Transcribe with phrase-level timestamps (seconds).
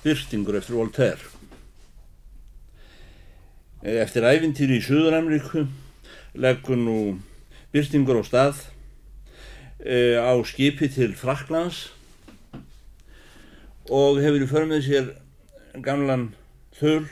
[0.00, 1.20] Byrstingur eftir Voltaire.
[3.84, 5.66] Eftir æfintýri í Suður-Ameríku
[6.40, 6.94] leggur nú
[7.74, 8.62] Byrstingur á stað
[9.84, 11.90] e, á skipi til Fraklands
[13.92, 15.12] og hefur í förmið sér
[15.84, 16.30] gamlan
[16.80, 17.04] þöl,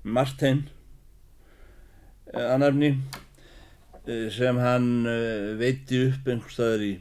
[0.00, 0.64] Martin
[2.32, 2.94] e, annarfni
[4.08, 4.90] e, sem hann
[5.60, 6.94] veiti upp einhver staðar í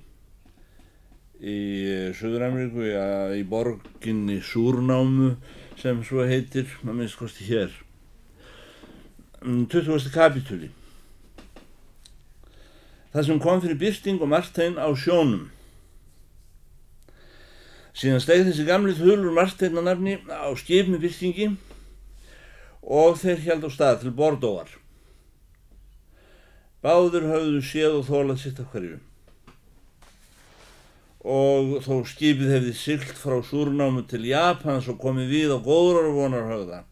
[1.40, 5.38] í Suður-Ameríku, ja, í borginni Súrnámu
[5.80, 7.72] sem svo heitir, maður minnst kosti hér.
[9.40, 9.72] 20.
[9.72, 10.70] Mm, kapitúli.
[13.14, 15.48] Það sem kom fyrir Byrsting og Martein á sjónum.
[17.96, 21.50] Síðan steg þessi gamlið hulur Martein að nafni á skip með Byrstingi
[22.84, 24.70] og þeir held á stað til Bordóar.
[26.84, 29.00] Báður hafðu séð og þólað sitt af hverju
[31.20, 36.84] og þó skipið hefði sylt frá Súrnámu til Japans og komið við á góðrar vonarhauða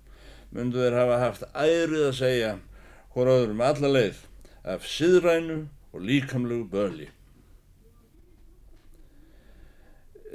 [0.51, 2.51] myndu þeir hafa haft ærið að segja
[3.13, 4.19] hvort öðrum alla leið
[4.67, 5.59] af siðrænu
[5.93, 7.07] og líkamlegu böli.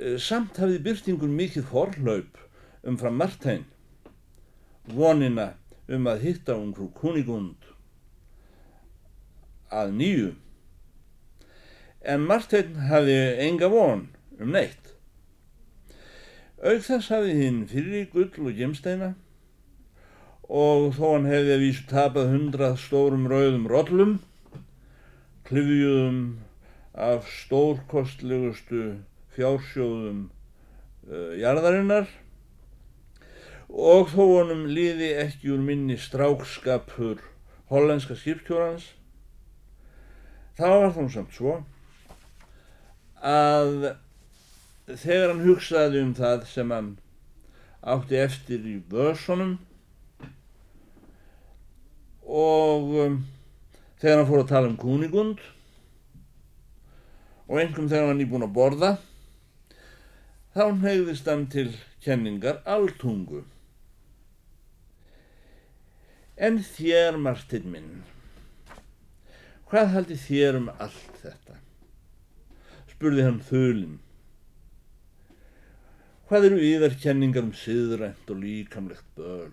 [0.01, 2.41] Eh, samt hafði byrtingur mikið forlaup
[2.83, 3.67] um frá Martein,
[4.89, 5.53] vonina
[5.93, 7.69] um að hitta hún frú Kunigund
[9.73, 10.33] að nýju
[12.03, 14.06] en Marteinn hafði enga von
[14.41, 14.95] um neitt.
[16.62, 19.12] Auk þess hafði hinn fyrir gull og gemsteina
[20.53, 24.12] og þó hann hefði að vísu tapað hundrað stórum rauðum rollum,
[25.48, 26.20] klifjuðum
[26.92, 28.83] af stórkostlegustu
[29.33, 30.27] fjársjóðum
[31.08, 32.11] uh, jarðarinnar
[33.73, 37.23] og þó honum liði ekki úr minni strákskapur
[37.73, 38.91] hollenska skiptjórans,
[40.58, 41.62] þá var þá samt svo
[43.23, 43.92] að
[44.87, 46.91] þegar hann hugsaði um það sem hann
[47.83, 49.56] átti eftir í börsunum
[52.27, 53.17] og um,
[54.02, 55.42] þegar hann fór að tala um kúnigund
[57.47, 58.92] og einhverjum þegar hann var nýbúin að borða
[60.52, 61.70] þá hegðist hann til
[62.05, 63.45] kenningar alltungu.
[66.36, 67.91] En þér, Martin minn,
[69.70, 71.61] hvað haldi þér um allt þetta?
[73.02, 73.95] Spurði hann þölinn.
[76.29, 79.51] Hvað eru yðarkenningar um siðrænt og líkamlegt böl?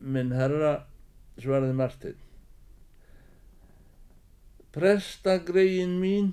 [0.00, 0.84] Minn herra,
[1.42, 2.20] svaraði Martin,
[4.70, 6.30] prestagregin mín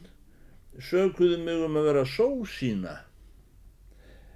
[0.78, 2.94] sökuðu mig um að vera sósína,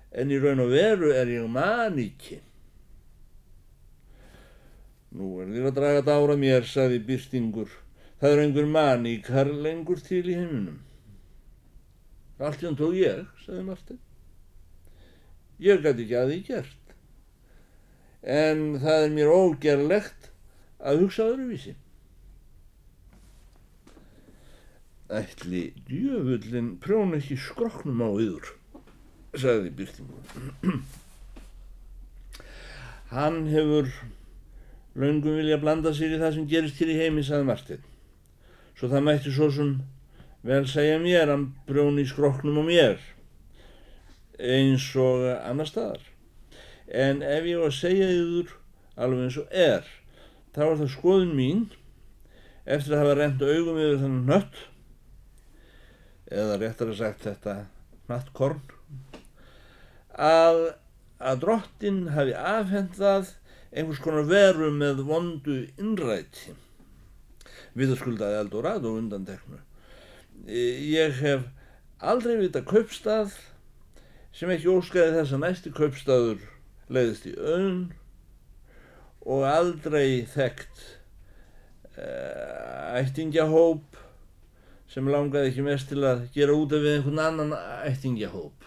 [0.09, 2.41] en í raun og veru er ég maníki.
[5.13, 7.69] Nú er þér að draga dára mér, saði Byrstingur,
[8.21, 10.75] Það er einhver maníkar lengur til í heiminum.
[12.37, 13.97] Allt jón tók ég, sagði Martin.
[15.61, 16.93] Ég gæti ekki að því gert.
[18.21, 20.29] En það er mér ógerlegt
[20.77, 21.73] að hugsa öðruvísi.
[25.09, 28.53] Ætli djöfullin prjóna ekki skroknum á yður,
[29.33, 30.41] sagði Byrtingur.
[33.17, 33.89] Hann hefur
[34.93, 37.87] laungum vilja blanda sér í það sem gerist hér í heimi, sagði Martin
[38.81, 39.75] svo það mætti svo sem
[40.41, 42.95] vel segja mér hann brjóni í skroknum og mér
[44.41, 46.01] eins og annar staðar.
[46.89, 48.55] En ef ég var að segja yfir
[48.97, 49.85] alveg eins og er
[50.55, 51.61] þá er það skoðun mín
[52.65, 54.63] eftir að hafa reynd augum yfir þannig nött
[56.41, 57.55] eða réttar að sagt þetta
[58.09, 58.65] nattkorn
[60.17, 60.63] að
[61.21, 63.35] að drottin hafi afhendað
[63.69, 66.57] einhvers konar veru með vondu innræti
[67.77, 69.59] viðskuldaði Eldorado undanteknu.
[70.47, 71.45] Ég hef
[72.01, 73.35] aldrei vita kaupstað
[74.35, 76.43] sem ekki óskaði þess að næsti kaupstaður
[76.91, 77.81] leiðist í önn
[79.21, 80.81] og aldrei þekkt
[81.99, 83.99] uh, ættingjahóp
[84.91, 87.53] sem langaði ekki mest til að gera út af við einhvern annan
[87.87, 88.65] ættingjahóp.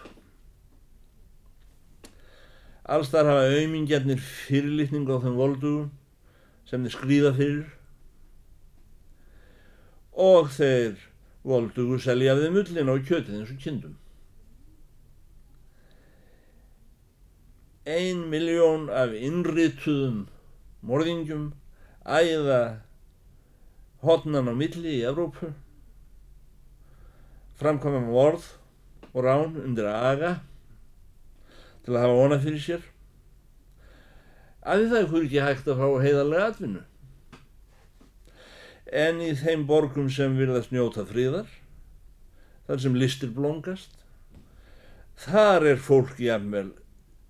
[2.85, 5.91] Alls þar hafa auðmingjarnir fyrirlitning á þeim voldugum
[6.69, 7.74] sem þeir skrýða fyrir
[10.25, 10.95] og þeir
[11.45, 13.97] voldugu seljaði mullin á kjötið eins og kindum.
[17.85, 20.23] Ein miljón af innrituðum
[20.85, 21.51] morðingjum
[22.05, 22.61] æða
[24.05, 25.51] hotnan á milli í Evrópu,
[27.61, 28.49] framkvæmum vorð
[29.13, 30.35] og rán undir aga
[31.85, 32.83] til að hafa vonað fyrir sér.
[34.65, 36.83] Að það er hverju ekki hægt að fá heiðarlega atvinnu
[38.95, 41.49] en í þeim borgum sem virðast njóta fríðar,
[42.65, 44.05] þar sem listir blóngast,
[45.15, 46.73] Þar er fólk jafnvel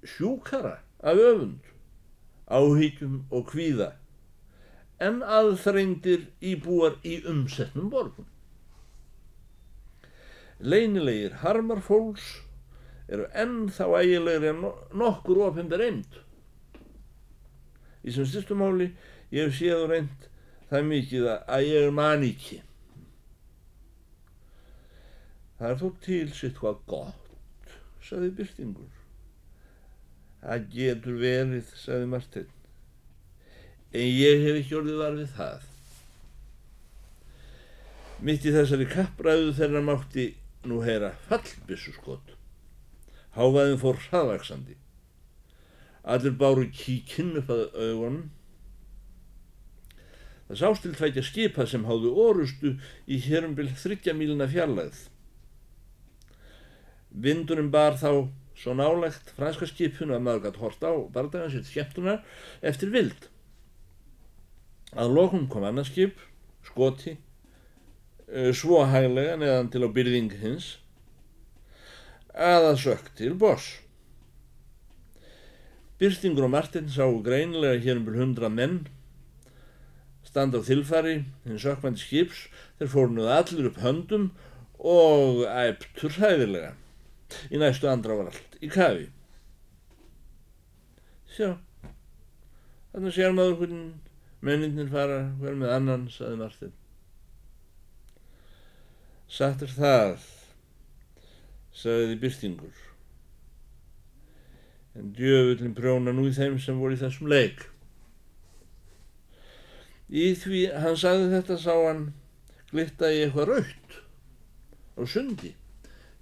[0.06, 1.62] sjúkara af öfund,
[2.50, 3.92] áhyggjum og kvíða
[5.06, 8.26] en aðþrengdir íbúar í umsetnum borgum.
[10.60, 12.40] Leinilegir harmar fólks
[13.12, 14.64] eru ennþá ægilegri en
[14.98, 16.22] nokkur ofinber eind.
[18.02, 18.94] Í sem styrstumáli
[19.36, 20.30] ég hef séð og reynd
[20.70, 22.60] það mikið að ég er maníki.
[25.60, 28.92] Það er þó til sitt hvað gott, saði Byrtingur.
[30.42, 32.50] Það getur verið, saði Martin.
[33.96, 35.70] En ég hef ekki orðið var við það.
[38.26, 40.26] Mitt í þessari kappræðu þeirra mátti
[40.68, 42.34] nú heyra fallbissu skott.
[43.36, 44.78] Hávaðin fór hraðvaksandi.
[46.06, 48.30] Allir báru kíkinn upp að augunum.
[50.46, 52.76] Það sást til tvækja skipa sem háðu orustu
[53.10, 55.08] í hérumbil þryggja mílina fjarlæð.
[57.10, 62.22] Vindurinn bar þá svo nálegt franska skipinu að maður gætt horta á bardagan sitt skemmtunar
[62.62, 63.28] eftir vild.
[64.96, 66.20] Að lokum kom annað skip,
[66.64, 67.18] skoti,
[68.30, 70.78] eh, svo hæglega neðan til á byrðing hins,
[72.32, 73.80] að það sökk til boss.
[76.00, 78.86] Byrstingur og Martin sáu greinilega hér um byrj hundra menn
[80.36, 84.26] standa á þilfari, hinn sökkmændi skips, þeir fórnuð allir upp höndum
[84.84, 86.74] og æptur hæðilega.
[87.48, 89.08] Í næstu andra var allt í kafi.
[91.32, 91.54] Sjá,
[92.92, 96.74] þarna sér maður hvernig menninir fara hver með annan, saði Martin.
[99.32, 100.26] Satt er það,
[101.76, 102.84] saði Byrstingur.
[105.00, 107.64] En djöfullin prjóna nú í þeim sem voru í þessum leik.
[110.16, 112.04] Í því hann sagði þetta sá hann
[112.72, 113.96] glitta í eitthvað raut
[114.96, 115.52] á sundi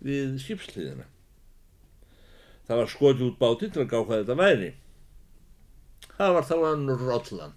[0.03, 1.05] við skipsliðina.
[2.67, 4.71] Það var skotið út báti til að gá hvað þetta væri.
[6.13, 7.53] Það var þá hann Rollan.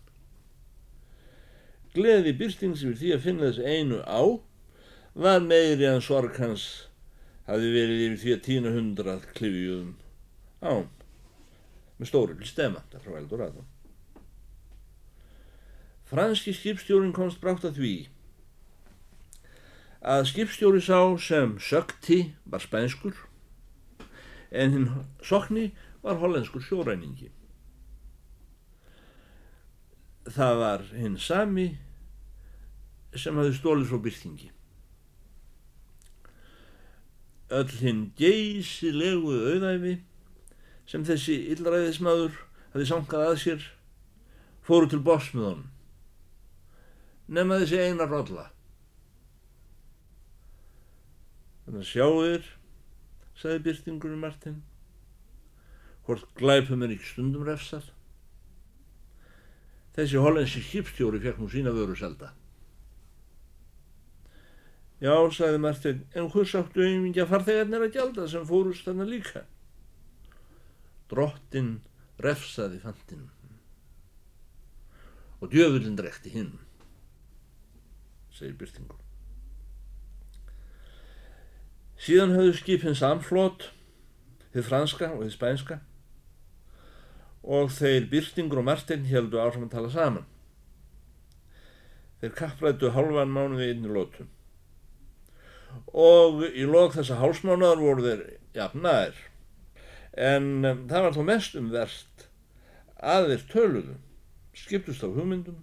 [1.96, 4.20] Gleði byrstings yfir því að finna þessi einu á
[5.16, 6.66] var meiri en sorg hans
[7.46, 9.94] hafi verið yfir því að tína hundrað klifjuðum
[10.60, 10.84] á
[11.96, 13.64] með stóri til stema, það frá Eldorado.
[16.06, 17.94] Franski skipstjórin komst brátt að því
[20.06, 23.16] að skipstjóri sá sem sökti var spænskur
[24.54, 24.86] en hinn
[25.26, 25.72] sokni
[26.04, 27.32] var hollenskur sjóræningi.
[30.30, 31.66] Það var hinn sami
[33.18, 34.50] sem hafði stólið frá byrtingi.
[37.56, 40.00] Öll hinn geysilegu auðæfi
[40.86, 42.44] sem þessi illræðismadur
[42.74, 43.72] hafði sankað að sér
[44.66, 45.66] fóru til honum
[47.28, 48.46] nema þessi eina rolla.
[51.66, 52.48] Þannig að sjáuðir,
[53.36, 54.58] sagði byrtingurinn Martin,
[56.06, 57.88] hvort glæpum er ekki stundum refsað.
[59.96, 62.30] Þessi hollensi skipstjóri fekk nú sína vöru selda.
[65.02, 69.42] Já, sagði Martin, en hvers áttu auðvingja farþegarnir að gjalda sem fórust þarna líka?
[71.10, 71.80] Drottin
[72.22, 73.26] refsaði fandin
[75.36, 76.54] og djöfullin drekti hinn
[78.36, 79.00] segir Byrtingur.
[81.96, 83.70] Síðan höfðu skipin samflót,
[84.52, 85.80] þið franska og þið spænska
[87.46, 90.26] og þeir Byrtingur og Martin heldu áfram að tala saman.
[92.20, 94.32] Þeir kapprættu halvan mánuði inn í lótum
[95.92, 98.22] og í lók þessa hálsmánaðar voru þeir
[98.56, 99.18] jafnæðir
[100.16, 102.26] en um, það var þó mest um verst
[102.96, 103.96] að þeir töluðu,
[104.56, 105.58] skiptust á hugmyndum,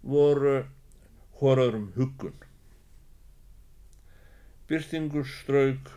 [0.00, 0.62] voru
[1.40, 2.34] hóraðurum huggun.
[4.68, 5.92] Byrtingur strauk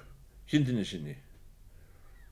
[0.50, 1.15] kindinni sinni.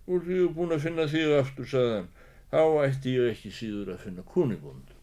[0.08, 2.12] Úr því ég er búin að finna þig aftur, sagðan,
[2.52, 4.94] þá ætti ég ekki síður að finna kuningund.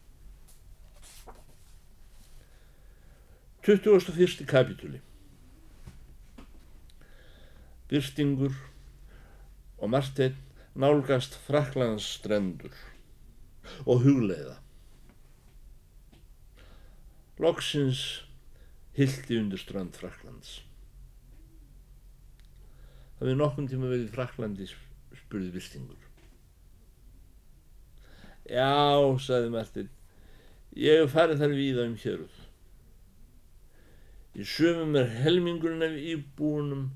[3.65, 4.45] 21.
[4.45, 4.99] kapitúli
[7.89, 8.53] Byrtingur
[9.77, 10.37] og Marteinn
[10.77, 12.75] nálgast Fraklands strendur
[13.85, 14.59] og hugleiða.
[17.43, 18.01] Loksins
[18.95, 20.61] hildi undir strand Fraklands.
[23.19, 26.01] Það við nokkun tíma verið Fraklandi spurði Byrtingur.
[28.45, 28.71] Já,
[29.25, 29.87] sagði Martin,
[30.77, 32.41] ég hef farið þar víða um héruð.
[34.35, 36.89] Í sömum er helmingurinn af íbúinum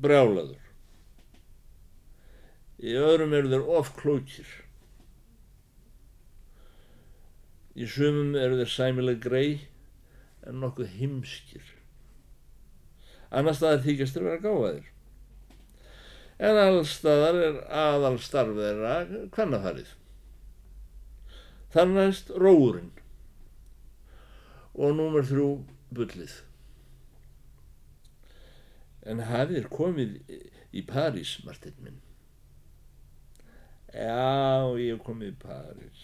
[0.00, 0.64] brjálaður.
[2.80, 4.52] Í öðrum eru þeir ofklókir.
[7.78, 9.50] Í sumum eru þeir sæmileg grei
[10.46, 11.74] en nokkuð himskir.
[13.30, 14.88] Annar staðar þykjast þeir vera gáðaðir.
[16.40, 18.94] en allstaðar er aðal starf þeirra
[19.34, 19.90] kvennafarið.
[21.74, 22.94] Þannast róurinn
[24.74, 25.50] og númer þrjú
[25.94, 26.38] bullið.
[29.04, 30.16] En hafið er komið
[30.72, 32.00] í París, Martin minn.
[33.92, 36.02] Já, ég hef komið í París.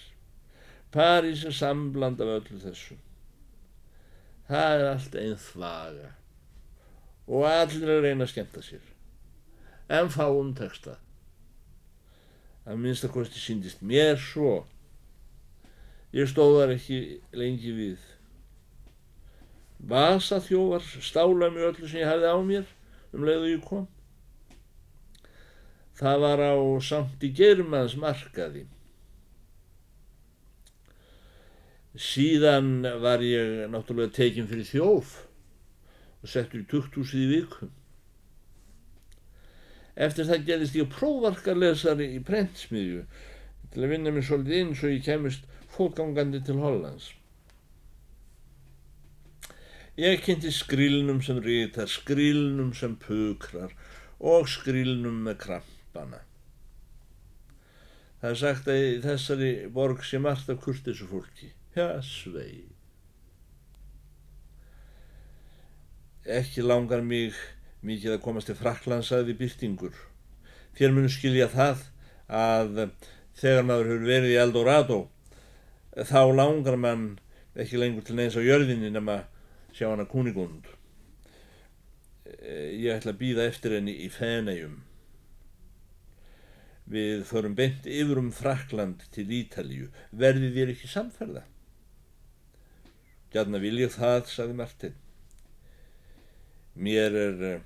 [0.96, 2.94] París er sambland af öllu þessu.
[4.48, 6.12] Það er allt einn þvaga
[7.26, 8.84] og allir að reyna að skemta sér.
[9.92, 10.94] En fáum texta.
[12.64, 14.54] Það minnst að kosti síndist mér svo.
[16.16, 17.00] Ég stóðar ekki
[17.36, 17.98] lengi við.
[19.76, 22.72] Vasa þjóvar stála mér öllu sem ég hafði á mér
[23.12, 23.84] um leiðu ég kom.
[26.00, 28.64] Það var á samt í germans markaði.
[31.96, 35.12] Síðan var ég náttúrulega tekinn fyrir þjóf
[36.20, 37.70] og settur í tukthúsið í vikum.
[39.96, 43.06] Eftir það gerðist ég prófarkarlesari í prentsmiðju
[43.72, 47.14] til að vinna mér svolítið inn svo ég kemist fólkgangandi til Hollands.
[49.96, 53.72] Ég kynnti skrilnum sem rítar, skrilnum sem pukrar
[54.20, 56.20] og skrilnum með krampana.
[58.20, 61.54] Það er sagt að í þessari borg sé margt af kurtisu fólki.
[61.76, 62.64] Já, svei.
[66.24, 67.34] Ekki langar mig
[67.84, 69.98] mikið að komast til Fraklandsaði byrtingur.
[70.78, 71.82] Þér munu skilja það
[72.32, 72.78] að
[73.36, 74.96] þegar maður hefur verið í Eldorado
[76.08, 77.04] þá langar mann
[77.52, 79.18] ekki lengur til neins á jörðinni nema
[79.76, 80.70] sjá hana kunigund.
[82.24, 84.78] Ég ætla að býða eftir henni í Feneium.
[86.88, 89.90] Við förum beint yfir um Frakland til Ítalíu.
[90.16, 91.44] Verði þér ekki samferða?
[93.34, 94.94] Gjarnar vil ég það, saði Martin.
[96.76, 97.64] Mér er uh,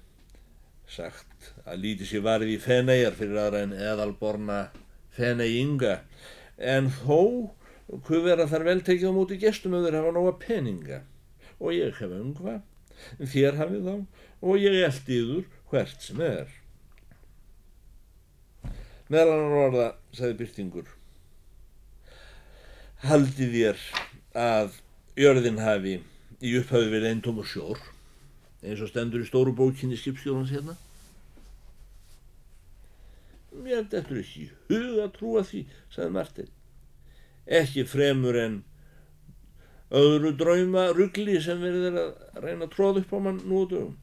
[0.91, 4.61] sagt að líti sér varði í feneigar fyrir aðra en eðalborna
[5.15, 6.01] feneinga,
[6.57, 7.51] en þó
[7.91, 11.01] hvað vera þar vel tekið á móti gestum ef þeir hafa nóga peninga
[11.59, 12.61] og ég hef ungva,
[13.19, 13.95] þér hafið þá
[14.41, 16.55] og ég eldi yður hvert sem er.
[19.11, 20.93] Meðal annar orða, sagði Byrtingur,
[23.03, 23.85] haldið þér
[24.39, 24.79] að
[25.19, 25.97] jörðin hafi
[26.41, 27.81] í upphafi verið einn tómur sjór
[28.61, 30.77] eins og stendur í stóru bókinni skipstjórnans hérna.
[33.51, 36.51] Mér dettur ekki huga að trúa því sagði Martin
[37.51, 38.61] ekki fremur en
[39.91, 43.97] öðru drauma ruggli sem verður að reyna að tróða upp á mann nú og dögum.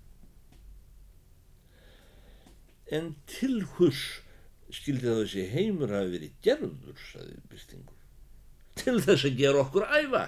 [2.92, 4.02] En til hús
[4.74, 7.96] skildi það þessi heimur hafi verið gerður sagði Byrtingur
[8.78, 10.26] til þess að gera okkur æfa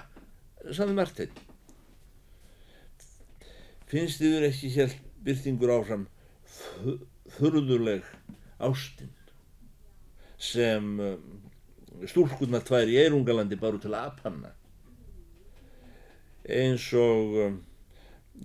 [0.68, 1.30] saði Martin
[3.90, 4.92] finnst yfir ekki hér
[5.24, 6.04] byrtingur áfram
[7.38, 8.06] þurðuleg
[8.68, 9.14] ástinn
[10.40, 11.40] sem um,
[12.08, 14.52] stúlkunnar tvær í Eirungalandi baru til aðpanna
[16.50, 17.58] eins og um,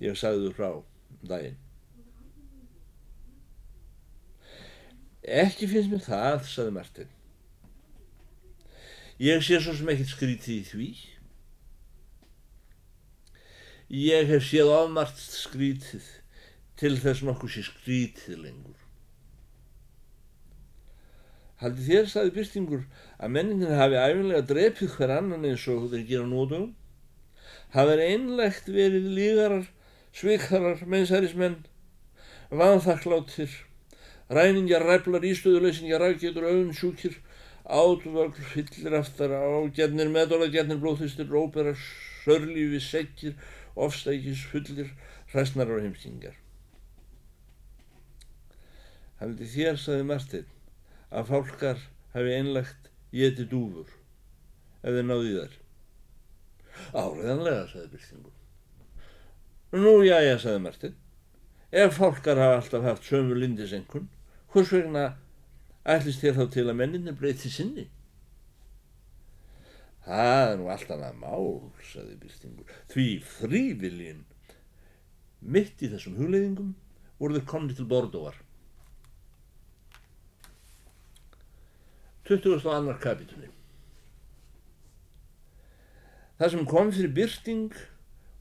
[0.02, 1.60] ég sagði þú frá um daginn.
[5.26, 7.14] Ekki finnst mér það saði Martin
[9.22, 10.90] ég sé svo sem ekkert skrítið í því
[13.86, 16.06] Ég hef séð ofmart skrítið
[16.80, 18.80] til þess nokkuð sé skrítið lengur.
[21.62, 22.82] Haldi þér, saði Byrstingur,
[23.22, 26.66] að menningin hafi æfinlega drepið hver annan eins og þeir gera nótum?
[27.76, 29.70] Hafið einlegt verið lígarar,
[30.18, 31.62] svikharar, meðsærismenn,
[32.50, 33.54] vanþakkláttir,
[34.34, 37.20] ræningjar, ræflar, ístöðuleysingjar, rækjetur, auðun, sjúkir,
[37.64, 41.78] átvögl, fyllir aftar, ágjarnir, meðdóla, gjarnir, blóðþýstir, róperar,
[42.26, 43.38] sörlífi, sekkir,
[43.76, 44.90] ofstækis fullir
[45.34, 46.36] hræsnarar og heimskingar.
[49.20, 50.48] Haldi þér, saði Martin,
[51.12, 51.80] að fálkar
[52.16, 53.92] hafi einlagt geti dúfur
[54.84, 55.54] ef þeir náði þar.
[57.00, 58.34] Áriðanlega, saði Byrtingur.
[59.76, 60.98] Nú, já, já, saði Martin,
[61.72, 64.10] ef fálkar hafa alltaf haft sömu lindisenkun,
[64.54, 65.06] hvers vegna
[65.96, 67.88] ætlist þér þá til að menninni breyti sinni?
[70.06, 71.46] Það er nú allt annað mál,
[71.82, 74.20] saði Byrtingur, því fríviljin
[75.42, 76.76] mitt í þessum hugleiðingum
[77.18, 78.38] voru þeir konni til Bordóvar.
[82.26, 82.62] 20.
[82.74, 83.52] annar kapitúli
[86.40, 87.76] Það sem kom fyrir Byrting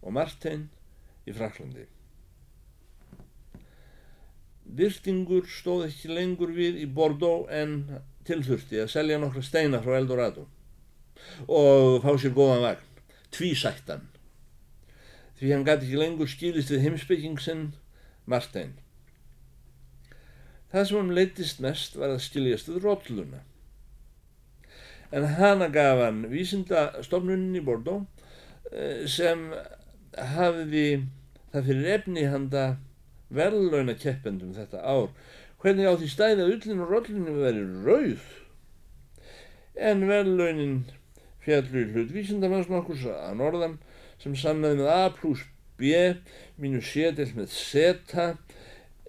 [0.02, 0.64] og Martein
[1.28, 1.84] í Fraklandi.
[4.64, 7.76] Byrtingur stóð ekki lengur við í Bordeaux en
[8.26, 10.48] tilþurfti að selja nokkra steina frá Eldorado
[11.48, 12.90] og fá sér góðan vagn,
[13.34, 14.08] tvísættan.
[15.38, 17.64] Því hann gæti ekki lengur skýlist við heimsbyggingsinn
[18.30, 18.76] Martein.
[20.72, 23.42] Það sem hann leittist mest var að skiljast við rótluna.
[25.14, 28.06] En hana gaf hann vísindastofnunin í Bordeaux
[28.72, 29.52] eh, sem
[30.34, 31.04] hafði
[31.52, 32.64] það fyrir efni handa
[33.34, 35.12] verðlauna keppendum þetta ár.
[35.62, 38.26] Hvernig á því stæði að ullin og rótlinu veri rauð.
[39.74, 40.76] En verðlaunin
[41.44, 43.78] fjallu í hlut vísindamanns nokkur að norðan
[44.22, 45.44] sem samnaði með A plus
[45.78, 45.92] B
[46.60, 48.14] mínus del með Z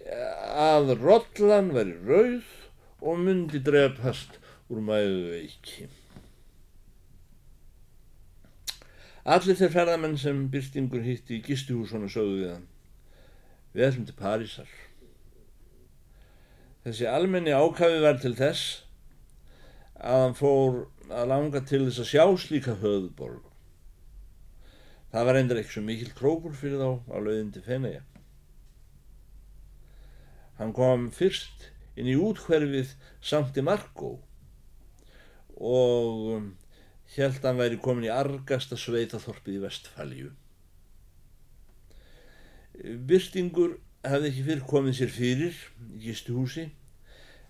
[0.06, 2.50] að rollan veri rauð
[3.06, 4.39] og myndi drefast
[4.70, 5.88] úr mæðu veiki.
[9.25, 12.65] Allir þeir ferðamenn sem byrstingur hitti í gistuhúsona sögðu við hann.
[13.74, 14.74] Við ætlum til Parísar.
[16.86, 18.84] Þessi almenni ákafi var til þess
[19.98, 23.43] að hann fór að langa til þess að sjá slíka höðborg.
[25.13, 28.01] Það var endur ekki svo mikil krókur fyrir þá á lauðin til Feneja.
[30.57, 31.69] Hann kom fyrst
[32.00, 34.17] inn í útkverfið Sankti Marko
[35.55, 36.50] og
[37.15, 40.31] held að hann væri komin í argasta sveitaþorpið í Vestfælju.
[43.07, 45.62] Byrstingur hefði ekki fyrir komið sér fyrir
[45.95, 46.65] í gistuhúsi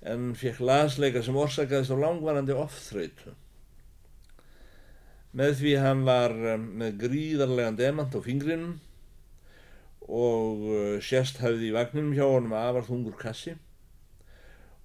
[0.05, 3.33] en fekk lasleika sem orsakaðist á langvarandi ofþröytu.
[5.35, 8.77] Með því hann var eh, með gríðarlegan demant á fingrinum
[10.05, 13.55] og eh, sérst hafði í vagninum hjá honum afar þungur kassi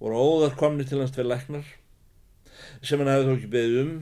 [0.01, 1.67] voru óðar komni til hans tveir læknar
[2.81, 3.95] sem hann hafði þó ekki beðið um.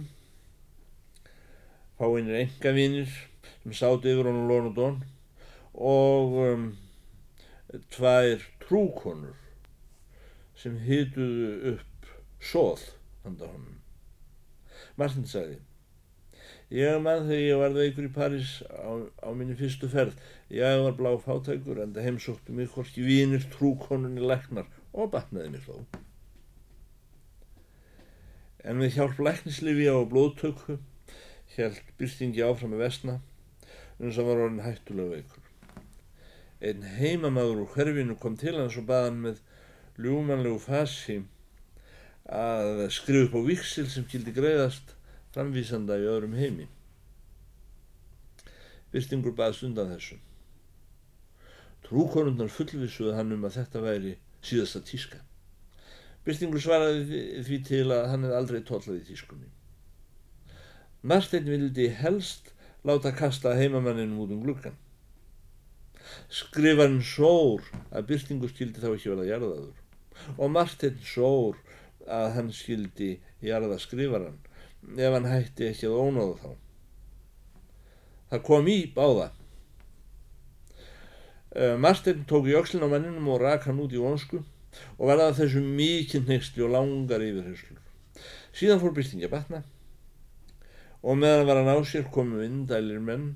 [2.00, 3.13] Fáinir engavinir
[3.60, 5.00] sem sáti yfir honum lón og dón
[5.75, 6.68] og um,
[7.94, 9.36] tvær trúkonur
[10.58, 12.88] sem hituðu upp sóð
[13.25, 13.75] handa honum.
[14.96, 15.60] Martin sagði
[16.69, 20.13] Ég mann þegar ég var veikur í París á, á minni fyrstu ferð.
[20.53, 25.63] Ég var blá fátækur en það heimsóttu mig hvorki vínir, trúkonunni, leknar og batnaði mér
[25.65, 25.79] þó.
[28.69, 30.77] En við hjálp læknislifi á blóðtöku
[31.55, 33.17] held byrstingi áfram með vesna
[33.97, 35.49] eins og var orðin hættulega veikur.
[36.62, 39.41] Einn heimamaður úr hverfinu kom til hans og baði hann með
[39.97, 41.17] ljúmanlegu fasi
[42.29, 44.98] að skrifa upp á viksil sem kildi greiðast
[45.36, 46.68] framvísanda í öðrum heimi.
[48.94, 50.18] Byrstingur baðst undan þessu.
[51.86, 54.15] Trúkonundar fullvisuði hann um að þetta væri
[54.46, 55.22] síðasta tíska.
[56.26, 59.50] Byrstingur svaraði því til að hann hefði aldrei tóllaði tískunni.
[61.02, 62.52] Marstein vildi helst
[62.84, 64.76] láta kasta heimamanninum út um glukkan.
[66.34, 67.63] Skrifarinn sór
[67.94, 71.60] að byrstingur skildi þá ekki vel að jarðaður og Marstein sór
[72.10, 73.12] að hann skildi
[73.46, 74.39] jarða skrifarann
[74.88, 76.50] ef hann hætti ekki að ónáða þá.
[78.30, 79.28] Það kom í báða.
[81.50, 84.44] Uh, Martin tók í ökslin á manninum og rak hann út í vonsku
[85.00, 87.82] og verða þessu mikið nextli og langar yfirherslur.
[88.54, 89.63] Síðan fór byrtingi að batna
[91.02, 93.32] og meðan var hann á sér komu indælir menn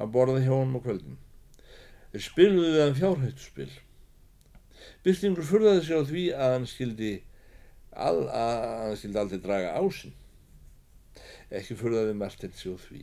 [0.00, 1.20] að borða hjá hann á kvöldin.
[2.12, 3.68] Þeir spiluðu við hann fjárhættuspil.
[5.04, 7.12] Byrtingur furðaði sér á því að hann skildi,
[7.92, 10.16] að, að hann skildi aldrei draga ásinn
[11.58, 13.02] ekki fyrðaði Martin sig á því.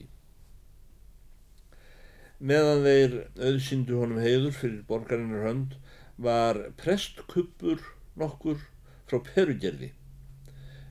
[2.40, 3.16] Meðan þeir
[3.50, 5.74] auðsyndu honum heiður fyrir borgarinnar hönd
[6.20, 7.82] var prestkuppur
[8.20, 8.62] nokkur
[9.10, 9.92] frá Perugerði,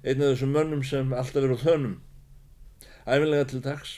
[0.05, 1.97] einn af þessum mönnum sem alltaf eru á þönum,
[3.09, 3.95] æfinlega til dags,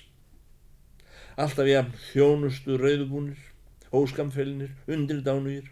[1.40, 3.42] alltaf jafn þjónustu rauðubúnir,
[3.90, 5.70] óskamfelinir, undirdánugir,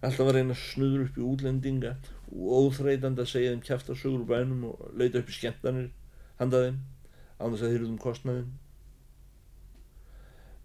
[0.00, 1.94] alltaf að reyna snuður upp í útlendinga
[2.30, 5.88] og óþreytand að segja þeim kæft að sögur bænum og leita upp í skemmtanir
[6.40, 6.80] handaðinn
[7.40, 8.50] án þess að þýrðum kostnaðinn.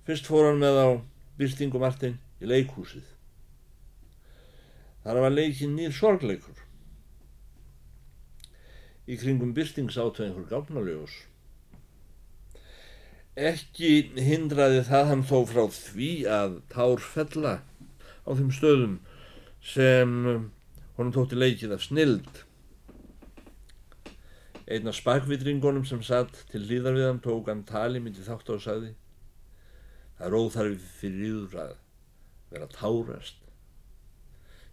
[0.05, 0.87] Fyrst fór hann með á
[1.39, 3.05] Byrting og Martin í leikhúsið.
[5.05, 6.61] Þar var leikinn nýr sorgleikur.
[9.05, 11.13] Í kringum Byrting sátu einhver gáfnaljós.
[13.35, 17.57] Ekki hindraði það hann þó frá því að tár fella
[18.23, 18.99] á þeim stöðum
[19.65, 20.15] sem
[20.95, 22.44] honum tótti leikið af snild
[24.65, 28.53] Einn af spakvitringunum sem satt til hlýðar við hann tók hann tali myndi þátt á
[28.57, 28.95] og sagði
[30.15, 31.71] Það er óþarfið fyrir yður að
[32.53, 33.41] vera tárast.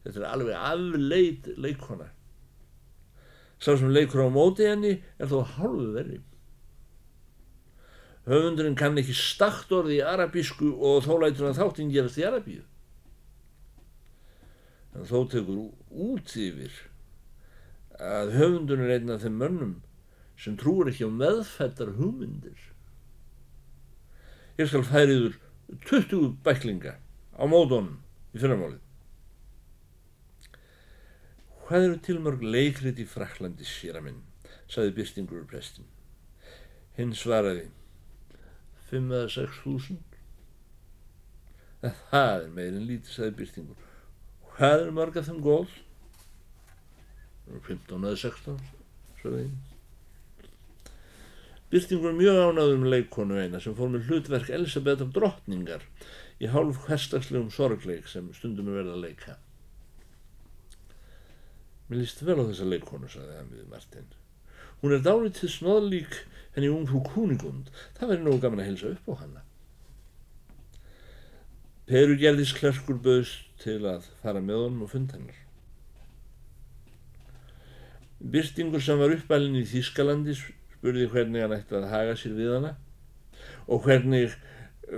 [0.02, 2.10] Þetta er alveg afleit leikona.
[3.62, 6.20] Sá sem leikur á móti henni er þó hálfu verri.
[8.26, 12.62] Höfundurinn kann ekki stakt orði í arabísku og þó lætur hann þáttinn gerast í arabíu.
[14.94, 16.74] En þó tekur út yfir
[18.02, 19.74] að höfundun er einn af þeim mönnum
[20.42, 22.58] sem trúur ekki á meðfættar hugmyndir.
[24.58, 25.36] Ég skal færiður
[25.86, 26.96] 20 bæklinga
[27.38, 28.00] á mótónum
[28.34, 28.80] í fyrramálið.
[31.66, 34.18] Hvað eru tilmörg leikrit í Fraklandi, sér að minn,
[34.68, 35.86] saði Byrstingur prestin.
[36.98, 37.70] Hinn svaraði,
[38.90, 40.18] fimm eða sex þúsund.
[42.10, 43.88] Það er meirinn lítið, saði Byrstingur.
[44.52, 45.72] Hvað eru mörg af þeim góð?
[47.66, 48.58] 15 eða 16,
[49.20, 49.60] svaraði hinn.
[51.72, 55.86] Byrstingur mjög ánáður með leikonu eina sem fór með hlutverk Elisabeth af drottningar
[56.42, 59.36] í hálf hverstagslegum sorgleik sem stundum er verið að leika.
[61.88, 64.10] Mér líst vel á þessa leikonu, sagði hann við Martin.
[64.82, 66.18] Hún er dálítið snóðlík
[66.56, 67.70] henni ungfrú Kúnigund.
[67.96, 69.42] Það verður nógu gaman að helsa upp á hanna.
[71.88, 75.41] Peru gerðis klerkur bauðst til að fara með honum og funda hennar.
[78.22, 82.76] Byrstingur sem var uppalinn í Þískalandi spurði hvernig hann ætti að haga sér við hana
[83.66, 84.36] og hvernig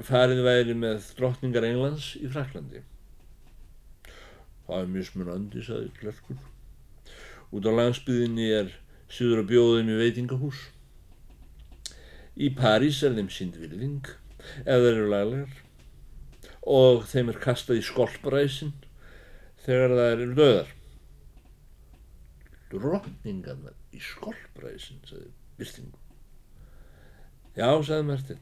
[0.04, 2.82] farið væri með drottningar Englands í Fraklandi.
[4.66, 6.38] Það er mjög smunandi, saði klerkur.
[7.54, 8.70] Út á landsbyðinni er
[9.12, 10.62] síður að bjóðum í veitingahús.
[12.34, 14.08] Í París er þeim síndvirðing,
[14.64, 15.60] ef þeir eru laglegar,
[16.66, 18.72] og þeim er kastað í skolparæsin
[19.66, 20.72] þegar það eru döðar.
[22.74, 26.00] Drottningarnar í skolparæsin, saði byrtingu.
[27.54, 28.40] Já, sagði Martin,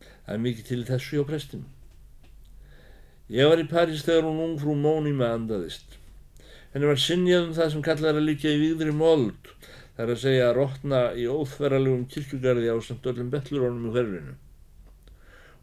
[0.00, 1.66] það er mikið til þessu hjá prestinu.
[3.36, 5.98] Ég var í París þegar hún ungfrú Mónima andaðist.
[6.72, 9.52] Henni var sinjað um það sem kallar að líka í výðri mold,
[9.98, 14.36] þar að segja að rótna í óþverralegum kirkjugarði á samt öllum betlurónum í hverfinu.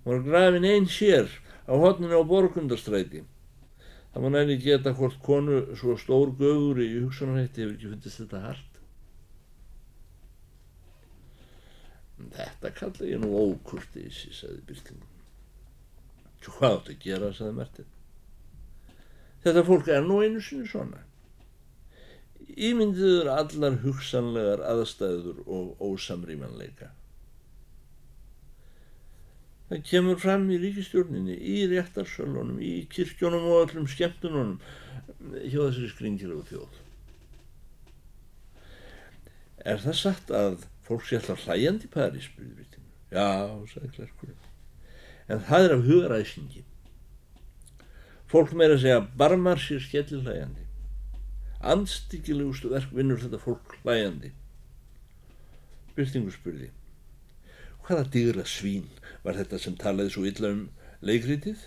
[0.03, 1.29] Hún var grafin einn sér
[1.65, 3.23] á hotninu á borgundarstræti.
[4.13, 8.41] Það má næri geta hvort konu svo stór göfur í hugsanarhætti hefur ekki fundist þetta
[8.43, 8.77] hart.
[12.33, 15.09] Þetta kalla ég nú ókurtísi, sagði Byrtingum.
[16.43, 17.89] Svo hvað átt að gera, sagði Mertin.
[19.43, 21.01] Þetta fólk er nú einu sinni svona.
[22.53, 26.91] Ímyndiður allar hugsanlegar aðstæður og ósamrýmanleika.
[29.73, 34.59] Það kemur fram í ríkistjórninni, í réttarsölunum, í kirkjónum og öllum skemmtununum
[35.33, 36.77] hjá þessari skringilegu þjóð.
[39.63, 42.95] Er það satt að Fólk sé alltaf hlæjandi í París, spurði Brittingur.
[43.13, 43.27] Já,
[43.71, 44.49] sagði Klerkurinn.
[45.31, 46.63] En það er af hugaræsingi.
[48.31, 50.65] Fólk meira segja barmar sér skellir hlæjandi.
[51.73, 54.33] Anstíkilegustu verk vinnur þetta fólk hlæjandi.
[55.95, 56.73] Brittingur spurði.
[57.83, 58.85] Hvaða digra svín
[59.25, 60.67] var þetta sem talaði svo illa um
[61.03, 61.59] leikrítið?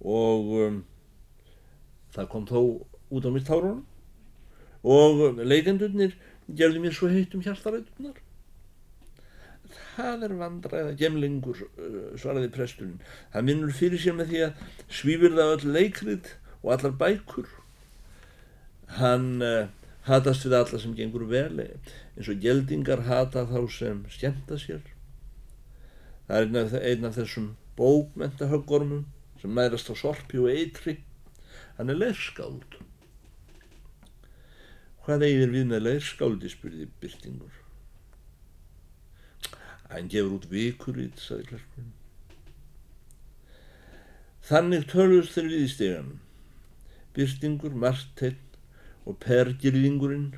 [0.00, 0.80] Og um,
[2.12, 3.86] það kom þó út á mitt hárunum.
[4.84, 6.16] Og leikendurnir
[6.56, 8.20] gerði mér svo heitt um hjartarætunar.
[9.94, 13.00] Það er vandræða gemlingur, uh, svaraði presturinn.
[13.32, 14.62] Það minnur fyrir sér með því að
[15.00, 17.50] svífurða öll leikrið og allar bækur.
[19.00, 19.68] Hann uh,
[20.08, 21.66] hatast við alla sem gengur vel,
[22.20, 24.82] eins og geldingar hata þá sem skemmta sér.
[26.28, 27.46] Það er einn af, einn af þessum
[27.78, 29.06] bókmentahöggormum
[29.40, 30.98] sem nærast á sorpi og eitri.
[31.78, 32.76] Hann er lerskáld.
[35.06, 37.56] Hvað eigir við með leirskáldi, spurði Byrtingur.
[39.88, 41.96] Hann gefur út vikurít, saði klarkurinn.
[44.44, 46.20] Þannig tölust þeir við í steganum.
[47.16, 48.36] Byrtingur, Marteinn
[49.08, 50.34] og Pergirlingurinn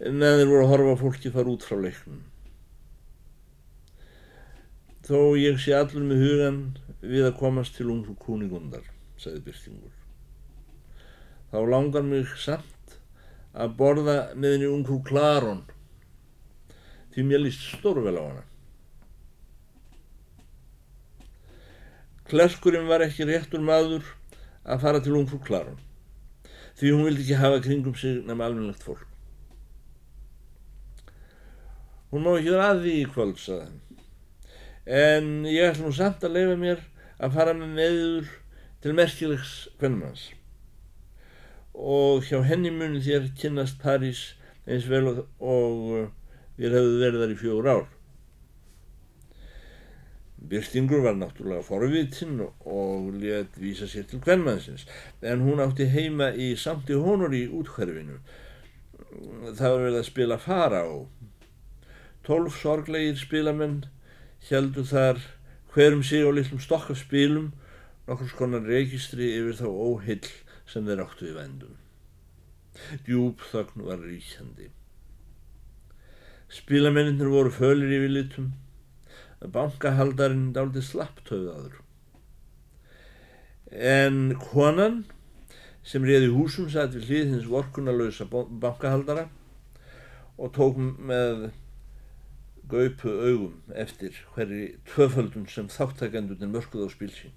[0.00, 2.22] meðan þeir voru að horfa fólki fara út frá leiknum.
[5.04, 6.62] Þó ég sé allur með hugan
[7.04, 8.86] við að komast til ungru kúningundar,
[9.20, 9.92] sagði Byrtingur.
[11.52, 12.96] Þá langar mig samt
[13.52, 15.62] að borða með henni ungru Klaron
[17.14, 18.44] því mér líst stórvel á hana.
[22.26, 24.08] Klerkurinn var ekki réttur maður
[24.64, 25.78] að fara til ungru Klaron
[26.74, 29.13] því hún vildi ekki hafa kringum sig nefn alveg fólk.
[32.14, 33.80] Hún má ekki að því í kvöld, sagði hann.
[34.86, 36.86] En ég ætla nú samt að leifa mér
[37.18, 38.32] að fara með meður
[38.84, 40.28] til merkilegs hvernmanns
[41.74, 44.20] og hjá henni muni þér kynast París
[44.66, 46.12] eins vel og, og
[46.58, 47.84] þér hefðu verið þar í fjór ár.
[50.44, 54.86] Byrstingur var náttúrulega forvitinn og létt vísa sér til hvernmannsins
[55.24, 58.20] en hún átti heima í samti honor í útkverfinu.
[59.54, 60.94] Það var vel að spila fara á.
[62.24, 63.82] Tólf sorglegir spilamenn
[64.48, 65.20] heldur þar
[65.74, 67.52] hverjum sig á litlum stokkaf spilum
[68.08, 70.28] nokkur skonar registri yfir þá óhill
[70.68, 71.76] sem þeir áttu í vendum.
[73.06, 74.68] Djúb þögn var ríkjandi.
[76.54, 78.52] Spílamennir voru fölir í vilitum,
[79.40, 81.80] bankahaldarinn dáliti slapptöðaður.
[83.74, 85.02] En konan,
[85.84, 89.26] sem réði húsum satt við hlið hins vorkunarlausa bankahaldara
[90.38, 91.48] og tók með
[92.70, 97.30] gaupu augum eftir hverri tvöföldun sem þáttakendurinn mörkuð á spilsi.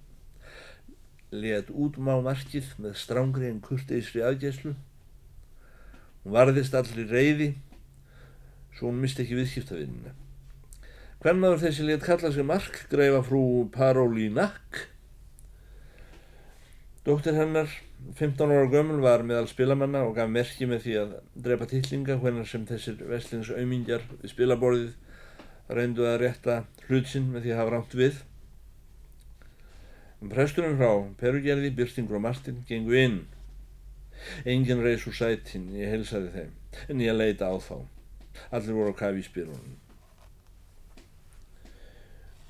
[1.32, 4.76] Leðt út má markið með strángri en kurteisri aðgæslu.
[6.24, 7.50] Hún varðist allir reyði
[8.78, 10.13] svo hún misti ekki viðskiptavinnina.
[11.24, 13.42] Hvern maður þessi let kalla sig Mark greifa frú
[13.74, 14.84] Parolínak.
[17.08, 17.72] Dóttir hennar,
[18.20, 21.13] 15 ára gömul, var meðal spilamanna og gaf merki með því að
[21.48, 24.96] drepa tillinga hvernar sem þessir veslingsauðmingjar við spilaborðið
[25.70, 28.22] reyndu að rétta hlutsinn með því að hafa rámt við.
[30.32, 33.20] Presturinn frá Perugerði, Byrstingur og Martin gengu inn.
[34.50, 36.56] Engin reys úr sætin, ég helsaði þeim,
[36.90, 37.76] en ég leita á þá.
[38.50, 39.76] Allir voru á kafi í spyrunum.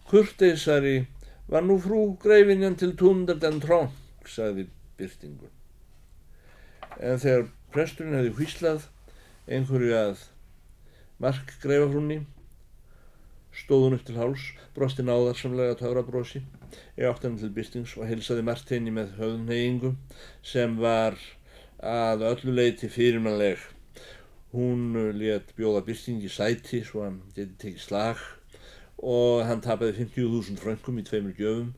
[0.08, 1.08] Kurteisari
[1.52, 3.92] var nú frú greifinjan til túndar den trónk,
[4.28, 5.52] sagði Byrtingur.
[7.04, 8.88] En þegar presturinn hefði hvíslað
[9.52, 10.24] einhverju að
[11.24, 12.22] mark greifafrúnni,
[13.56, 14.44] stóð hún upp til háls,
[14.76, 16.44] brosti náðarsamlega töfrabrosi,
[16.98, 19.94] ég átti hann til Byrtings og heilsaði Martini með höfnheyingu
[20.46, 21.18] sem var
[21.78, 23.60] að öllu leiti fyrirmannleg.
[24.54, 28.22] Hún let bjóða Byrtingi sæti svo hann geti tekið slag
[28.98, 31.76] og hann tapaði 50.000 fröngum í tveimur gjöfum.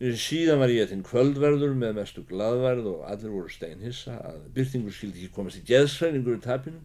[0.00, 5.26] Síðan var ég til kvöldverður með mestu gladverð og allir voru steinhissa að byrtingur skildi
[5.26, 6.80] ekki komast í geðsræningur í tapinu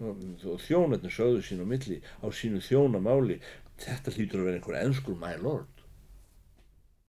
[0.00, 3.40] og þjónarnir sögðu sín á milli á sínu þjónamáli
[3.80, 5.79] þetta hlýtur að vera einhver ennskur my lord.